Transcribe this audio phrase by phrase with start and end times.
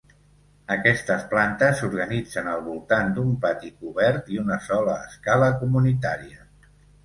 [0.75, 6.47] Aquestes plantes s'organitzen al voltant d'un pati cobert i una sola escala comunitària.